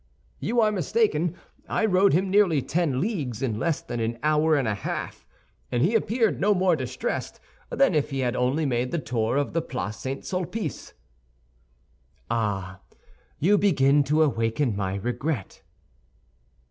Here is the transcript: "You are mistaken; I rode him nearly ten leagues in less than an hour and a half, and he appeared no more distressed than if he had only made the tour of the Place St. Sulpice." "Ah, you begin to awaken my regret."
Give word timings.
"You 0.39 0.59
are 0.61 0.71
mistaken; 0.71 1.35
I 1.69 1.85
rode 1.85 2.11
him 2.13 2.31
nearly 2.31 2.63
ten 2.63 2.99
leagues 2.99 3.43
in 3.43 3.59
less 3.59 3.81
than 3.81 3.99
an 3.99 4.17
hour 4.23 4.55
and 4.55 4.67
a 4.67 4.73
half, 4.73 5.27
and 5.71 5.83
he 5.83 5.93
appeared 5.93 6.41
no 6.41 6.55
more 6.55 6.75
distressed 6.75 7.39
than 7.69 7.93
if 7.93 8.09
he 8.09 8.21
had 8.21 8.35
only 8.35 8.65
made 8.65 8.89
the 8.89 8.97
tour 8.97 9.37
of 9.37 9.53
the 9.53 9.61
Place 9.61 9.97
St. 9.97 10.25
Sulpice." 10.25 10.93
"Ah, 12.31 12.79
you 13.37 13.59
begin 13.59 14.03
to 14.05 14.23
awaken 14.23 14.75
my 14.75 14.95
regret." 14.95 15.61